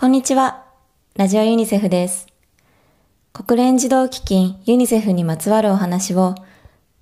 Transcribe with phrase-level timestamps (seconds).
[0.00, 0.64] こんにちは。
[1.14, 2.26] ラジオユニセフです。
[3.34, 6.36] 国連児童基金ユニセフにまつわるお話を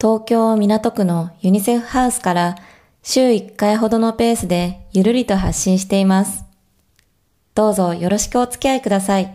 [0.01, 2.57] 東京港区のユニセフハウスから
[3.05, 6.45] 週1回ほどのペースでゆるりと発信しています。
[7.55, 9.33] どうぞよろしくお付き合いください。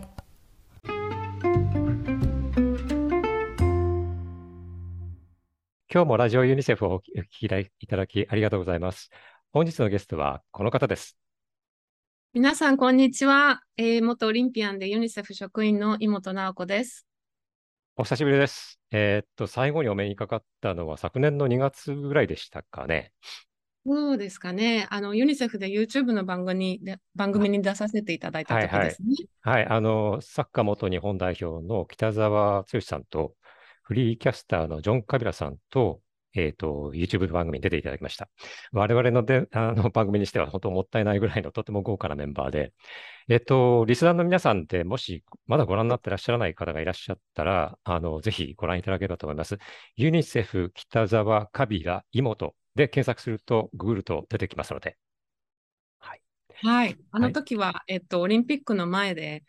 [5.90, 9.08] 今日もラジオユニセフをお聞きいただきありがとうございます。
[9.54, 11.23] 本日のゲストはこの方です。
[12.34, 13.60] 皆さん、こんにちは。
[13.76, 17.06] えー元オリンピアンでユニセフ職員の井本直子です。
[17.94, 18.80] お久しぶりです。
[18.90, 23.12] えーっと、最後にお目にかかったのは昨年の2月ぐらいでしたかね。
[23.86, 24.88] そうですかね。
[24.90, 29.14] あの、ユニセフで YouTube の番組で番組に出させていただいた時ですね。
[29.42, 33.36] はい、あの、サッカー元日本代表の北澤剛さんと、
[33.84, 36.00] フリーキャスターのジョン・カビラさんと、
[36.34, 38.28] えっと、YouTube 番組に出ていただきました。
[38.72, 42.72] 我々ので あの番組にしては本当もったいないぐらいのとても豪華なメンバーで、
[43.28, 49.58] えっと、リスナーの皆さんでもしまだご覧になってらっしゃらない方がいらっしゃったら、あの、ぜひご覧いただければと思います。
[49.96, 54.96] ユニセフ北沢カビラ妹で検索すると、ググると出てきますので。
[56.00, 56.20] はい。
[56.62, 56.98] はい。
[57.12, 59.44] あはいの時は、えっと、オリンピックの前で、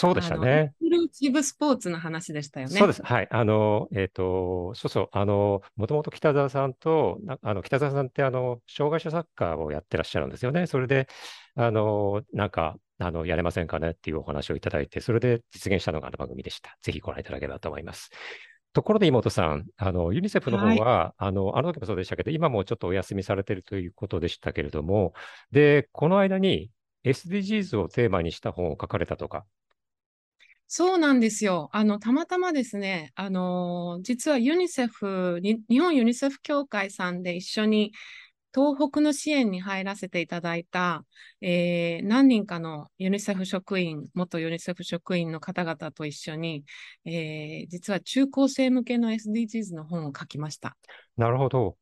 [0.00, 0.74] そうでしたね。
[0.80, 2.78] インクルーシブスポーツの話でしたよね。
[2.78, 3.02] そうです。
[3.02, 3.26] はい。
[3.32, 10.68] あの、えっと、そうそう、あの、もともと北澤さんと、なあの、北澤さんって、あの、障害者サッカーをやってらっしゃるんですよね。
[10.68, 11.08] それで、
[11.56, 16.78] あの、なんか、あの、やれませんかねっていうお話をいただいて、それで実現したのがあの番組でした。
[16.80, 18.10] ぜひご覧いただければと思います。
[18.72, 25.12] ところで妹さん、あの、ユニセフの方は、あの、あの時もそうでしたけど、今もちょっとお休みされているということでしたけれども、
[25.50, 26.70] で、この間に
[27.04, 29.44] SDGs をテーマにした本を書かれたとか、
[30.70, 31.70] そうなんですよ。
[31.72, 37.92] あの、たまたまですね、あの、実はユニセフ、に日本ユニセフ協会さんで一緒に
[38.54, 41.04] 東北の支援に入らせていただいた、
[41.42, 46.64] えー何人かのユニセフ職員、元ユニセフ職員の方々と一緒に、
[47.06, 50.76] えー実は中高生向けの SDGs の本を書きました。
[51.16, 51.76] なるほど。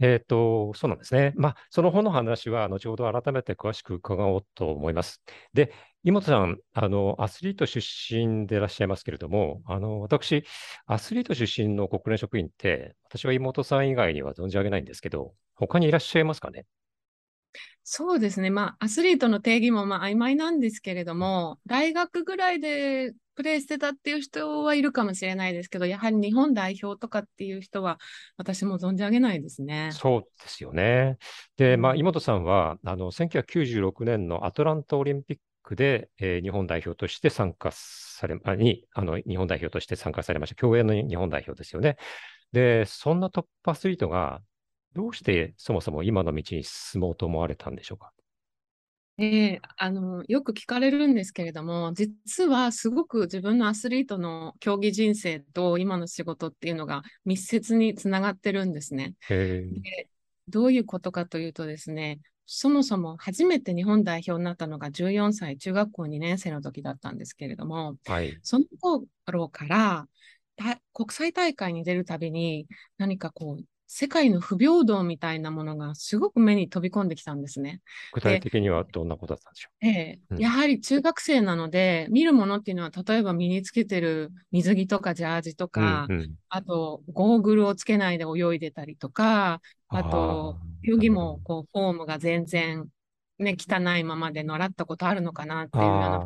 [0.00, 1.32] えっと、そうなんですね。
[1.36, 5.22] まあ、その本の話は、後ほど改めて詳しく伺おうと思います。
[5.54, 5.72] で、
[6.04, 7.80] 妹さん、あの、アスリート出
[8.14, 10.44] 身でいらっしゃいますけれども、あの、私、
[10.86, 16.64] アスリート出身の国連職員って、私は妹さん以外には存じ上げないんですけど、他にいらっしゃいますかね？
[17.82, 18.50] そうですね。
[18.50, 27.98] まあ、アスリートの定義もまあ曖昧なんですけれども、大学ぐらいでプレーしてたっていう人はいるかもしれないですけど、やはり日本代表とかっていう人は
[28.36, 29.92] 私も存じ上げないですね。
[29.94, 31.16] そうですよね。
[31.56, 40.56] で、まあ、うん妹さんは、あの、1996年のアトランタオリンピックで、えー日本代表として参加され、あに、あの、日本代表として参加されました。
[40.56, 41.96] 競泳の日本代表ですよね。
[42.52, 44.42] で、そんなトップアスリートが、
[44.94, 48.12] どうしてそもそも今の道に進もうと思われたんでしょうか？
[49.20, 59.14] ええあの、よく聞かれるんですけれども、実はすごく自分のアスリートの競技人生と今の仕事っていうのが密接につながってるんですね。
[59.28, 60.08] で
[60.48, 68.38] どういうことかというとですね、そもそも初めて日本代表になったのが14歳、中学校2年生の時だったんですけれども、はい。
[68.42, 68.64] その
[69.24, 70.06] 頃から
[70.56, 72.66] た国際大会に出るたびに
[72.98, 77.80] 何かこう、世界の不平等みたいなものがすごく目に飛び込んできたんですね。
[78.10, 85.80] 具体的にはどんなことだったんでしょええうんやはり中学生なので、見るものっていうのは、例えば身につけてる水着とかジャージとう。
[85.80, 86.38] か、うんうん。
[86.48, 89.60] あと、ゴーグルをつけないで泳いでたりとか、
[89.92, 92.88] あと、泳ぎもこうフォームが全然、
[93.38, 96.20] ね、汚いままで習ったことあるのかなっていうようなあ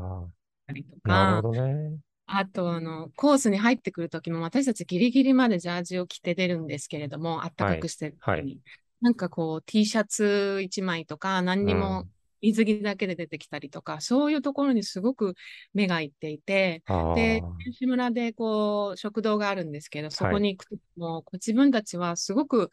[0.66, 1.98] たりとあ、なるか、ほどね。
[2.34, 8.40] あと、あの、コースに入ってくるときも、私たちギリギリまでジャージを着て出るんですけれども、あったかくしてるはい。
[8.40, 8.60] 時に。
[9.02, 12.06] なんかこう、T シャツ1枚とか、何にも
[12.40, 15.34] 水着だけで出てきたりとか、そういうところにすごく
[15.74, 16.82] 目がいっていて、
[17.12, 22.70] で、選手村でこう、食堂があるんですけど、そこに行くともう自分たちはすごく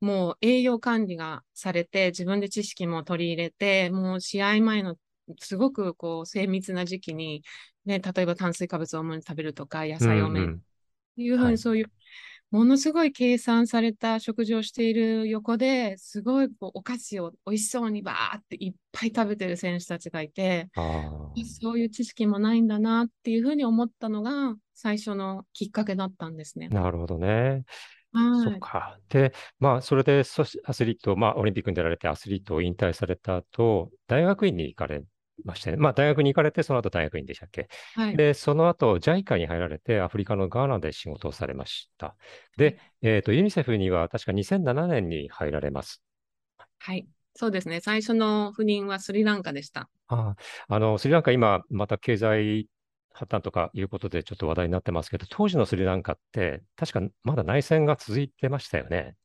[0.00, 4.96] もう栄養管理がされて、自分で知識も取り入れて、もう試合前の
[5.40, 7.42] すごくこう精密な時期に、
[7.84, 10.62] ね、例えば炭水化物を多めに食べるとか、野菜多めうんうん
[11.16, 11.92] ていうふうはいにそういう、
[12.50, 20.70] ものすごい計算された食事をしている横で、すごいこうお菓子を美味しそうにバーっていっぱい食べてる選手たちがいて、
[21.60, 26.68] そういう知識もないんだなっていうふうに思ったのが最初のきっかけだったんですね。
[26.68, 27.64] なるほどね。
[28.32, 28.56] そはい。
[28.56, 28.98] っか。
[29.08, 35.04] で、まあ、それでそしアスリート、まあ、オリンピックに出られてアスリートを引退された後、大学院に行かれ
[35.44, 35.76] ましてね。
[35.76, 37.68] まあ、大学に行かれて、その後大学院でしたっけ？
[37.94, 38.16] はい。
[38.16, 42.16] で、その後、JICA に入られて、アフリカのガーナで仕事をされました。
[42.56, 46.02] で、えっと、ユニセフには確か2007年に入られます。
[46.78, 47.06] はい。
[47.34, 47.80] そうですね。
[47.80, 49.88] 最初の赴任はスリランカでした。
[50.08, 50.34] あ
[50.68, 52.68] あ、あの、スリランカ今、また経済
[53.12, 59.16] 破綻とかいうことでちょっと話題になってますけど、当時のスリランカって、確かまだ内戦が続いてましたよね。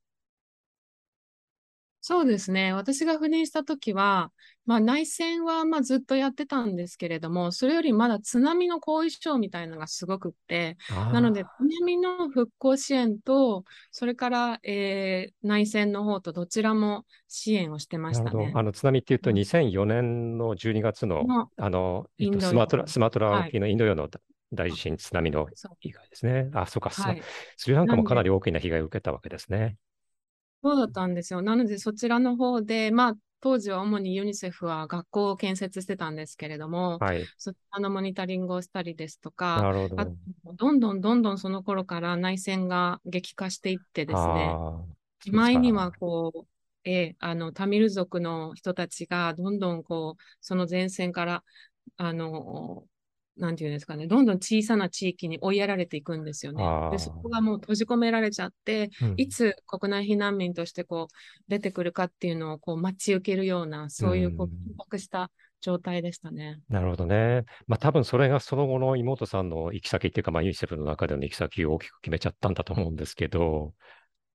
[2.05, 2.73] そうですね。
[2.73, 4.33] 私が赴任した時は、
[4.65, 10.75] まあ、内戦はまあずっとやってたんですけれども、それよりまだ津波の後遺症みたいなのがすごくって、
[11.11, 18.13] なので、津あ波の復興支援と、それから、えー内戦の方とどちらも支援をしてあ、ま。
[18.13, 18.51] したね。
[18.53, 22.09] あの、津波っていうと、うん2004年の12月の、のあの、
[22.39, 24.09] スマトラ、洋スマトラはい沖のインド洋の
[24.51, 25.47] 大地震、津波の
[25.79, 26.49] 被害ですね。
[26.53, 27.21] あ、そうか、はい。
[27.57, 29.77] スリランカもかなり大きな被害を受けたわけですね。
[30.63, 31.41] そうだったんですよ。
[31.41, 37.29] なので、そちらの方で、まあ、当時は主にユニセフは学校を建設してたんですけれども、はい。
[37.37, 40.15] そちらのモニタリングをしたりですとか、なるほあど。
[40.55, 45.93] どんどんどんどんその頃から内戦が激化していってですね、ああ、そうしですまいにはか。
[45.93, 46.47] こう、
[46.85, 51.43] ええあの、タミル族の人たちがどんどんこう、その前線から、
[51.97, 52.87] あの、
[53.37, 56.75] なんていうんですかね、どんどん小さな地域に追いやられていくんですよね。
[56.89, 61.15] で、そこあがもう閉じ込められちゃって、あ、うん、いつ国内避難民としてこう
[61.47, 64.77] 出てくるかっていうのをこう待ち受けるような、うそういうこう緊ん。
[64.77, 65.31] 迫した
[65.61, 66.61] 状態でしたね。
[66.69, 67.45] なるほどね。
[67.67, 73.73] まあ多分それがその後の妹さんの行き先っていうか、まあユニセフの中での行き先を大きく決めちゃったんだと思うんですけど、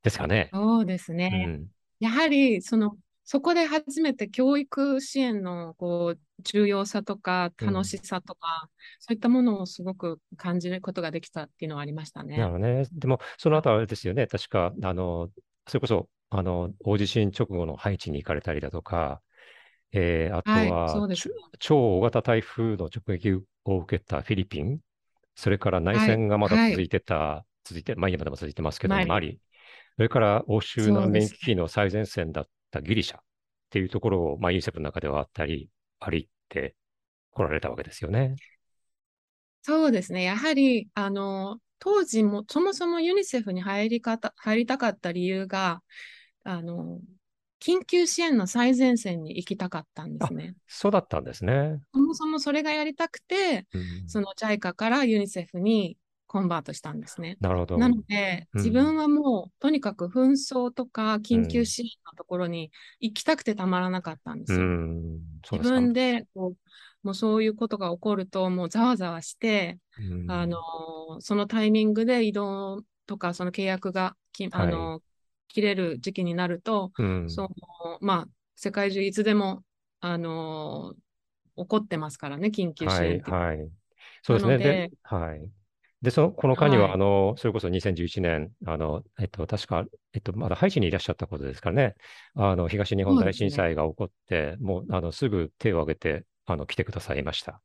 [0.03, 0.53] ですかね。
[0.53, 1.53] そうですうね。
[1.59, 1.71] ん。
[2.01, 7.73] やはり、その、そこで初めて教育支援のこう重要さとかうん。
[7.73, 8.71] 楽しさとか、
[9.01, 12.35] そういったものをすごく感じることができたっていうのはありましたね。
[12.35, 12.85] なるほどね。
[12.93, 14.27] でも、その後あれですよね。
[14.27, 15.31] 確か、あの、
[15.67, 19.23] それこそ、あの、大地震直後のハイチに行かれたりだとか、
[19.93, 21.35] えーあとはい、は、そうですちょね。
[21.61, 23.33] 超大型台風の直撃
[23.65, 24.81] を受けたフィリピン、
[25.37, 29.07] それから内はい、戦がまだはい、続いてた、続いて、まあ今でも続いてますけど、マリ。
[29.07, 29.41] マリ、
[29.97, 31.11] それから欧州難。
[31.11, 33.23] 民危機の最前線だったギリシャっ
[33.71, 35.71] ていうところを、まあユニセフの中ではあったり、
[36.01, 36.77] 歩いて
[37.33, 38.37] 来られたわけですよね。
[39.63, 40.23] そうですね。
[40.25, 45.83] やはり、あの、当時も、そもそもユニセフに入り方、入りたかった理由が、
[46.45, 47.01] あの、
[47.61, 50.57] 緊急支援の最前線に行きたかったんであ、すね。
[50.67, 51.81] そうだったんですね。
[51.93, 54.03] そもそもそれがやりたくて、うん。
[54.07, 55.97] その JICA からユニセフに
[56.29, 57.41] コンバートしたんですね。
[57.41, 58.03] なるほなのど。
[58.09, 58.63] で、うん。
[58.63, 61.67] 自分はもう、とにかく紛争とかう緊急ん。
[61.67, 64.69] 支援のところに行きたくてたまらなかったんでうすよ。
[65.51, 65.83] う自ですか。
[65.83, 66.49] 分で、こ
[67.05, 70.65] う、もうそういうことが起こると、もうざわざわして、うあのん。
[71.21, 74.91] そのタイミングで移動とか、その契約がき、あはい。
[74.91, 75.03] の
[75.49, 77.27] 切れる時期になると、うん。
[77.27, 79.65] その、まあ、世界中いつでも、
[80.01, 80.95] あの
[81.57, 83.49] 起こってますからね、緊急支はい、援っていうのは。
[83.49, 83.71] はい。
[84.23, 84.59] そうですね。
[84.59, 85.51] で、はい。
[86.03, 86.99] で、その、この間には、あはい。
[86.99, 91.95] の、それこそ2011年、あの、えっと、確か、えっと、まだハイチにいらっしゃったことですからね。
[92.35, 93.51] あの、東日本大震。
[93.51, 97.61] 災が起こって、もう、あの、すぐ手を挙げて、あの、来てくださいました。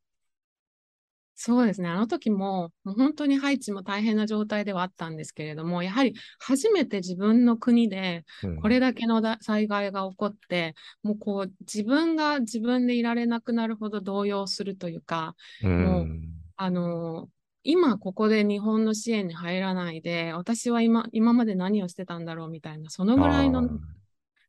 [1.36, 1.90] そうですね。
[1.90, 8.60] あの時も、もう本当にハイチも大変な状態ではあったんですけれども、やはり初めて自分の国でうん。
[8.62, 16.34] これだけのだ災害が起こって、もうこう自分が自分でいられなくなるほど動揺するというか、うもう、ん。
[16.56, 17.30] あの
[17.64, 23.70] 今ここで日本の支援に入らないで、私は今、今まで何をしてたんだろうみたいな、そのぐらいの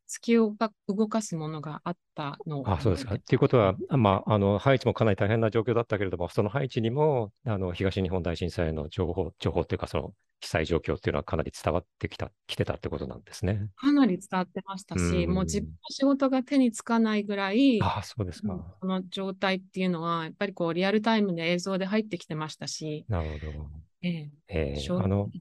[0.06, 3.14] あ突き動かすものがあったのをあ、あ、そうですか。
[3.14, 13.68] 覚えてっていうことはまあまあ、あの、ハイチもかなり大変な状況だったけれども、そのハイチにも、あの、東日本大震災の情報、情報っていうか、その、被災状況っていうのはかなり伝わってきた、来てたってことなんですね。
[13.76, 15.66] かなり伝わってましたうし、もう自分ん。
[15.66, 18.80] の仕事が手につかないぐらい、ああ、そうですか。
[18.80, 23.70] この状態っていうのは、やっぱりこうリアルタイムで映像で入ってきてましたし、なるほど。
[24.02, 25.32] ええ、ええ衝あの、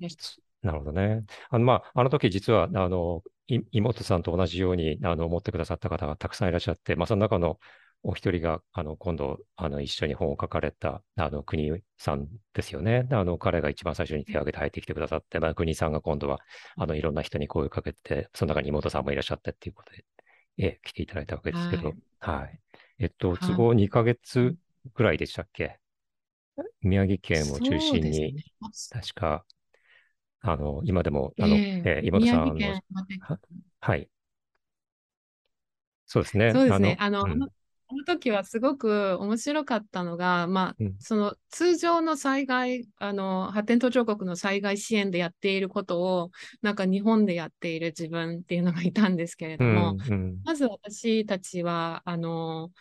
[0.64, 1.26] なるほどね。
[1.50, 7.60] あの、まあ、あの時実は、あの、い妹さんと同じように、あの、思ってくださった方がたくさんいらっしゃって、まあ、その中の
[8.04, 13.08] お一人が、あの、今度、あの、一緒に本を書かれた、あの、国さんですよね。
[13.12, 16.40] あの、彼が一番最初に手を挙げて入ってきてくださって、まあ、国さんが今度は、
[16.78, 20.06] あの、いろんな人に声をかけて、その中に妹さんもいらっしゃってっていうことで、
[20.58, 22.42] ええ、来ていただいたわけですけど、はい。
[22.42, 22.60] はい。
[23.00, 23.56] えっと、都はい。
[23.56, 24.56] 合2ヶ月
[24.94, 25.80] ぐらいでしたっけ？
[26.84, 28.44] 宮城県を中心に、ね。
[28.92, 29.46] 確か、
[30.44, 32.84] あの、今でも、あの、ええ、えー妹宮さんの、
[33.20, 33.40] は、
[33.82, 34.10] はい、
[36.06, 36.50] そうですね。
[36.50, 36.98] あそうですね。
[36.98, 37.48] の、あの、うん、あの、
[37.88, 46.32] あの時はすごく面白かったのが、まあ、うん、その通常の災害、あの、発展途上国の災害支援でやっていることを、
[46.62, 50.38] なんか日本でやっている自分っていうのがいたんですけれうども、ん、うん。
[50.44, 52.72] まず私たちは、あの、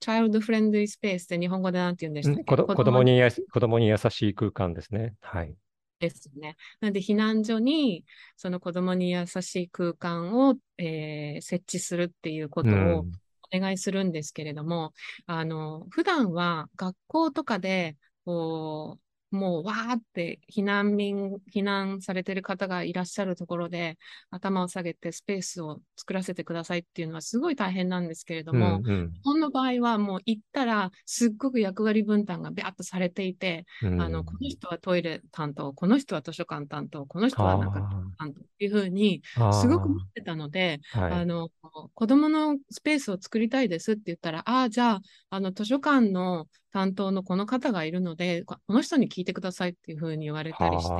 [0.00, 5.14] チャイルドフレンドリースペースって日本語でなんて言うんでしたっん子ど、け子供に、子供に子供に優しい空間ですね。
[5.20, 5.54] はい。
[6.02, 6.56] ですね。
[6.80, 8.04] なので、避難所に、
[8.36, 13.06] その子供に優しい空間を、えー、設置するっていうことを
[13.54, 14.92] お願いするんですけれども、
[15.28, 19.01] うん、あの、普段は学校とかで、こう、
[19.32, 23.98] もうわーって避難民、避難されてる方がいらっしゃるところで
[24.30, 37.80] 頭を下げてスペースを作らせてくださいっていうのはすごい大変なんですけれども、うんうん、日本の場合はもう行ったらすっごく役割分担がビャッとされていて、うん、あの、この人はトイレ担当、この人は図書館担当、この人はなんか
[38.18, 39.22] 担当っていうふうに
[39.52, 41.48] すごく持ってたので、あ、はい、の、
[41.94, 50.96] 子供のスペースを作りたいですって言ったら、ああ、じゃあ、あの図書館の担当のこの方がいるので、この人に聞いてくださいっていうふうに言われたりして、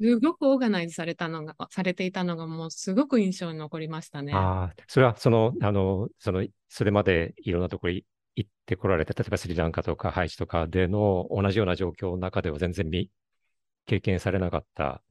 [0.00, 4.32] すごくオーガナイズされたのが、されていたのが、もうすごく印象に残りましたね。
[4.34, 8.04] あそれは、その、あの、その、それまでいろんなところ行
[8.46, 12.90] ってこられて、例えばスリランカとかハイチとかでの同じような状況の中では全然
[13.86, 15.02] 経験されなかった。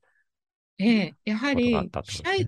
[0.78, 2.48] ええ、やはり、被災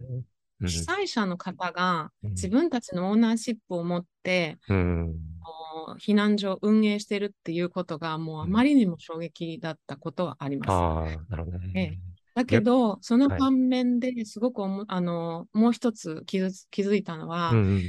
[1.08, 5.16] 者の方が自分たちのオーナーシップを持って、うん、
[6.00, 10.70] 避難所を運営してるっていうことがもうあまりにも衝撃だったことはあります。
[10.72, 12.00] あなるほどね、ええ、
[12.34, 17.82] だけど、その反面ですごくはい、あのもう一つ気づ気づいたのは、うん、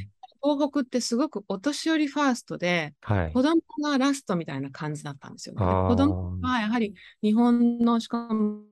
[0.43, 5.61] 東北ってすごくお年寄りファーストで、はい、子供がラストみたいな感じだったんですよね。
[5.61, 8.63] 子供はやはり日本のしかも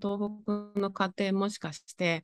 [0.00, 2.22] 東北の家庭もしかして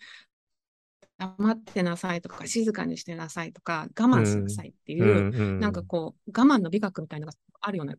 [1.19, 7.95] 黙ってなさいとか、静かにしてなさいとか、我慢しなさいっていう、うん、なんかこう、我慢の美学みたいなのがあるような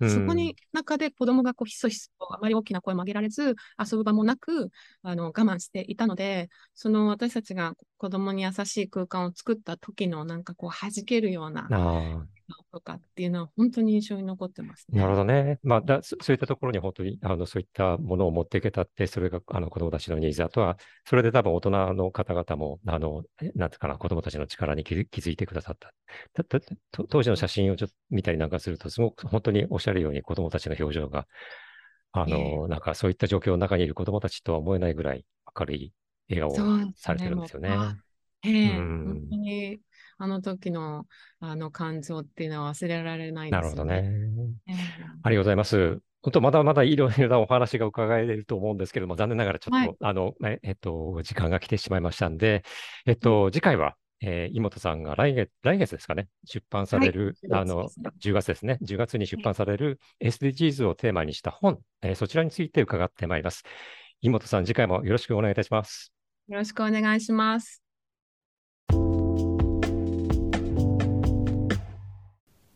[0.00, 4.70] で、そこに中で子供がこうひそひそあまり大きな声も上げられず遊ぶ場もなく
[5.02, 11.68] あの我慢していたのでその私たちが子供に優しい空間を作った時のなんかこう弾けるような
[12.72, 15.00] とかっていうのは本当に印象に残ってますね。
[15.00, 15.58] なるほどね。
[15.62, 23.22] まあだ、そういったところに本当にあのそういったものを持っていけたって、それがあの子供たちのニーズ、あとは、それで多分大人の方々も、あの、
[23.54, 25.92] なんていうかな、子供たちの力に気づいてくださった。
[27.08, 31.26] 当時の写真をちょっと見たりなんかすると、すごく本当におっしゃるように子供たちの表情が、
[32.12, 35.24] あの、なんかそういった状況の中にいる子供たちとは思えないぐらい
[35.58, 35.92] 明るい
[36.28, 37.70] 笑顔をされてるんですよね。
[38.42, 39.80] ええ、うん、本当に
[40.18, 41.06] あの時の
[41.40, 44.10] あの感情っていうのは忘れられないです、ね、なるほどね、
[44.66, 44.74] えー、
[45.22, 46.00] ありがとうございます。
[46.22, 52.62] 本当、まだまだいろいろなお話が伺えると思うんですけども、残念ながらちょっと、はい、あの、えっと、時間が来てしまいましたんで、
[53.06, 57.88] えっと、次回は、えー、井本さんが来月、来月ですかね、出版される、はい、あの、
[58.20, 63.62] 10月ですね、10月に出版される SDGs をテーマにした本、えー、そちらについて伺ってまいります。
[64.20, 66.12] 井本さん、次回もよろしくお願いいたします。
[66.48, 67.82] よろしくお願いします。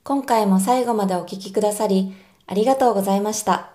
[0.03, 2.15] 今回も最後までお聞きくださり、
[2.47, 3.73] ありがとうございました。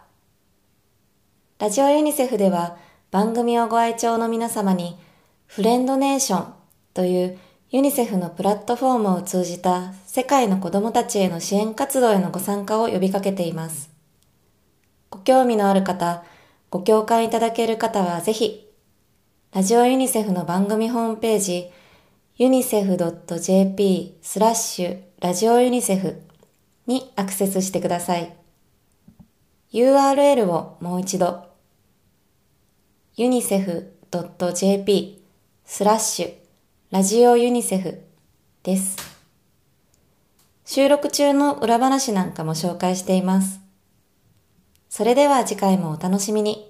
[1.60, 2.78] ラジオユニセフでは
[3.12, 4.98] 番組をご愛聴の皆様に、
[5.46, 6.54] フレンドネーション
[6.94, 7.40] という
[7.72, 13.92] ユニセフのプラットフォームを通じた世界の子供たちへの支援活動へのご参加を呼びかけています。
[15.12, 16.24] ご興味のある方、
[16.72, 18.68] ご共感いただける方はぜひ、
[19.54, 21.70] ラジオユニセフの番組ホームページ、
[22.40, 26.24] unicef.jp スラッシュラジオユニセフ
[26.88, 28.36] にアクセスしてください。
[29.74, 31.46] URL をもう一度
[33.16, 33.92] unicef.jp
[35.66, 36.39] スラッシュ
[36.92, 38.02] ラジオユニセフ
[38.64, 38.98] です。
[40.66, 43.60] 収録中の裏話なんかも紹介しています。
[44.90, 46.69] それでは次回もお楽しみに。